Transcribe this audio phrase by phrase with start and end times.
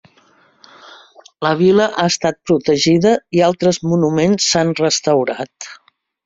[1.47, 3.11] La vila ha estat protegida
[3.41, 5.71] i altres monuments s'han restaurat.